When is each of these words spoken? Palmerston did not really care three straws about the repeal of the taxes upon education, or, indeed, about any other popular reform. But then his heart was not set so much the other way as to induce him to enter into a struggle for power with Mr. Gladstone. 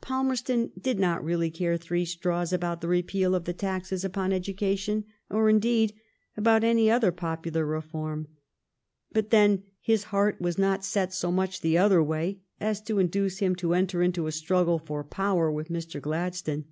Palmerston 0.00 0.70
did 0.80 1.00
not 1.00 1.24
really 1.24 1.50
care 1.50 1.76
three 1.76 2.04
straws 2.04 2.52
about 2.52 2.80
the 2.80 2.86
repeal 2.86 3.34
of 3.34 3.44
the 3.44 3.52
taxes 3.52 4.04
upon 4.04 4.32
education, 4.32 5.04
or, 5.28 5.50
indeed, 5.50 5.94
about 6.36 6.62
any 6.62 6.88
other 6.88 7.10
popular 7.10 7.66
reform. 7.66 8.28
But 9.10 9.30
then 9.30 9.64
his 9.80 10.04
heart 10.04 10.40
was 10.40 10.58
not 10.58 10.84
set 10.84 11.12
so 11.12 11.32
much 11.32 11.60
the 11.60 11.76
other 11.76 12.04
way 12.04 12.38
as 12.60 12.80
to 12.82 13.00
induce 13.00 13.38
him 13.38 13.56
to 13.56 13.74
enter 13.74 14.00
into 14.00 14.28
a 14.28 14.30
struggle 14.30 14.78
for 14.78 15.02
power 15.02 15.50
with 15.50 15.70
Mr. 15.70 16.00
Gladstone. 16.00 16.66